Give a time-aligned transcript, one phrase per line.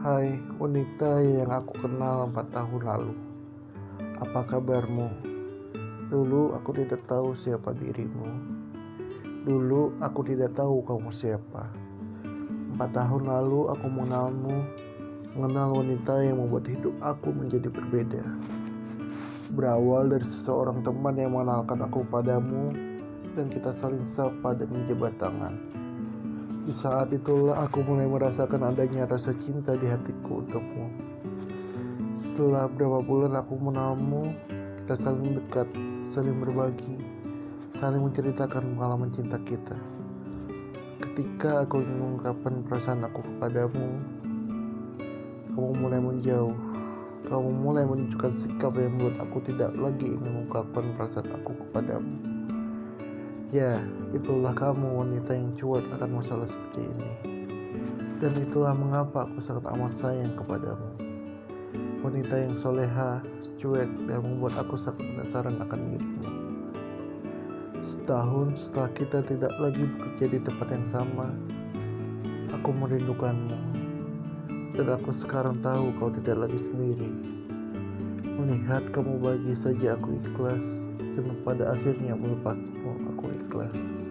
[0.00, 3.12] Hai wanita yang aku kenal empat tahun lalu.
[4.16, 5.12] Apa kabarmu?
[6.08, 8.24] Dulu aku tidak tahu siapa dirimu.
[9.44, 11.68] Dulu aku tidak tahu kamu siapa.
[12.72, 14.56] Empat tahun lalu aku mengenalmu
[15.36, 18.24] Mengenal wanita yang membuat hidup aku menjadi berbeda.
[19.52, 22.72] Berawal dari seseorang teman yang mengenalkan aku padamu
[23.36, 25.60] Dan kita saling sapa dan menjabat tangan
[26.60, 30.92] di saat itulah aku mulai merasakan adanya rasa cinta di hatiku untukmu.
[32.12, 34.34] Setelah beberapa bulan aku mengenalmu,
[34.82, 35.68] kita saling dekat,
[36.04, 37.00] saling berbagi,
[37.72, 39.78] saling menceritakan pengalaman cinta kita.
[41.00, 43.88] Ketika aku mengungkapkan perasaan aku kepadamu,
[45.56, 46.56] kamu mulai menjauh.
[47.30, 52.39] Kamu mulai menunjukkan sikap yang membuat aku tidak lagi ingin mengungkapkan perasaan aku kepadamu.
[53.50, 53.82] Ya,
[54.14, 57.10] itulah kamu wanita yang cuek akan masalah seperti ini.
[58.22, 60.86] Dan itulah mengapa aku sangat amat sayang kepadamu.
[61.98, 63.18] Wanita yang soleha,
[63.58, 66.30] cuek, dan membuat aku sangat penasaran akan dirimu.
[67.82, 71.34] Setahun setelah kita tidak lagi bekerja di tempat yang sama,
[72.54, 73.58] aku merindukanmu.
[74.78, 77.10] Dan aku sekarang tahu kau tidak lagi sendiri.
[78.22, 80.86] Melihat kamu bahagia saja aku ikhlas
[81.18, 84.09] dan pada akhirnya melepasmu aku ikhlas